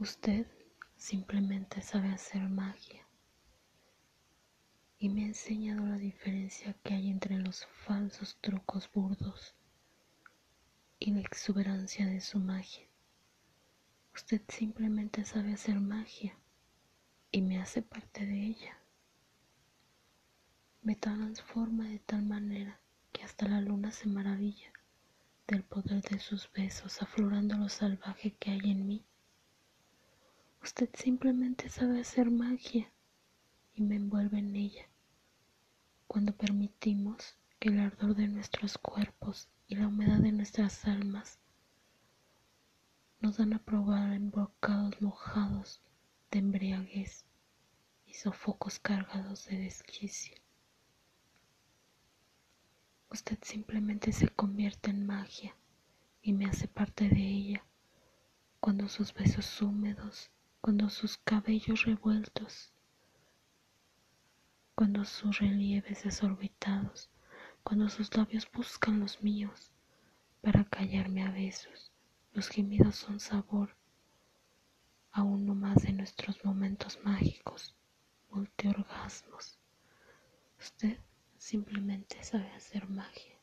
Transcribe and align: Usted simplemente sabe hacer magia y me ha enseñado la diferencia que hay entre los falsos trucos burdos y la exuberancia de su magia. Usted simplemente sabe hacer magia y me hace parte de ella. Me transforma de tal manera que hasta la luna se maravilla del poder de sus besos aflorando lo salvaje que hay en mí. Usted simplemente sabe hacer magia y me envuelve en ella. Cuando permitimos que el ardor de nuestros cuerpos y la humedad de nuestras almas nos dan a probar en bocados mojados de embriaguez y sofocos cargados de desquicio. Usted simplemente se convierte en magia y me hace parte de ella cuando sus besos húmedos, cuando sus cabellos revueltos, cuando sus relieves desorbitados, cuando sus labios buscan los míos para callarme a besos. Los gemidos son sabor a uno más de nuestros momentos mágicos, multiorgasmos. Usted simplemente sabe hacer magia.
Usted 0.00 0.46
simplemente 0.96 1.82
sabe 1.82 2.08
hacer 2.08 2.48
magia 2.48 3.06
y 4.98 5.10
me 5.10 5.24
ha 5.24 5.26
enseñado 5.26 5.84
la 5.84 5.98
diferencia 5.98 6.72
que 6.82 6.94
hay 6.94 7.10
entre 7.10 7.38
los 7.38 7.66
falsos 7.84 8.38
trucos 8.40 8.90
burdos 8.90 9.54
y 10.98 11.10
la 11.10 11.20
exuberancia 11.20 12.06
de 12.06 12.22
su 12.22 12.38
magia. 12.38 12.86
Usted 14.14 14.40
simplemente 14.48 15.22
sabe 15.26 15.52
hacer 15.52 15.78
magia 15.78 16.34
y 17.30 17.42
me 17.42 17.60
hace 17.60 17.82
parte 17.82 18.24
de 18.24 18.42
ella. 18.42 18.78
Me 20.80 20.96
transforma 20.96 21.86
de 21.86 21.98
tal 21.98 22.22
manera 22.22 22.80
que 23.12 23.22
hasta 23.22 23.46
la 23.46 23.60
luna 23.60 23.92
se 23.92 24.08
maravilla 24.08 24.72
del 25.46 25.62
poder 25.62 26.00
de 26.00 26.20
sus 26.20 26.50
besos 26.52 27.02
aflorando 27.02 27.58
lo 27.58 27.68
salvaje 27.68 28.34
que 28.36 28.52
hay 28.52 28.70
en 28.70 28.86
mí. 28.86 29.04
Usted 30.70 30.90
simplemente 30.94 31.68
sabe 31.68 32.00
hacer 32.00 32.30
magia 32.30 32.92
y 33.74 33.82
me 33.82 33.96
envuelve 33.96 34.38
en 34.38 34.54
ella. 34.54 34.88
Cuando 36.06 36.32
permitimos 36.32 37.36
que 37.58 37.70
el 37.70 37.80
ardor 37.80 38.14
de 38.14 38.28
nuestros 38.28 38.78
cuerpos 38.78 39.48
y 39.66 39.74
la 39.74 39.88
humedad 39.88 40.20
de 40.20 40.30
nuestras 40.30 40.84
almas 40.84 41.40
nos 43.18 43.38
dan 43.38 43.52
a 43.52 43.58
probar 43.58 44.12
en 44.12 44.30
bocados 44.30 45.02
mojados 45.02 45.82
de 46.30 46.38
embriaguez 46.38 47.24
y 48.06 48.14
sofocos 48.14 48.78
cargados 48.78 49.46
de 49.46 49.58
desquicio. 49.58 50.36
Usted 53.10 53.38
simplemente 53.42 54.12
se 54.12 54.28
convierte 54.28 54.90
en 54.90 55.04
magia 55.04 55.56
y 56.22 56.32
me 56.32 56.46
hace 56.46 56.68
parte 56.68 57.08
de 57.08 57.26
ella 57.26 57.64
cuando 58.60 58.88
sus 58.88 59.12
besos 59.12 59.60
húmedos, 59.60 60.30
cuando 60.60 60.90
sus 60.90 61.16
cabellos 61.16 61.84
revueltos, 61.84 62.72
cuando 64.74 65.04
sus 65.04 65.38
relieves 65.38 66.04
desorbitados, 66.04 67.10
cuando 67.62 67.88
sus 67.88 68.14
labios 68.16 68.46
buscan 68.52 69.00
los 69.00 69.22
míos 69.22 69.72
para 70.42 70.64
callarme 70.64 71.22
a 71.24 71.30
besos. 71.30 71.92
Los 72.32 72.48
gemidos 72.48 72.96
son 72.96 73.20
sabor 73.20 73.74
a 75.12 75.22
uno 75.22 75.54
más 75.54 75.82
de 75.82 75.92
nuestros 75.92 76.44
momentos 76.44 76.98
mágicos, 77.04 77.74
multiorgasmos. 78.30 79.58
Usted 80.58 80.98
simplemente 81.38 82.22
sabe 82.22 82.50
hacer 82.52 82.88
magia. 82.88 83.39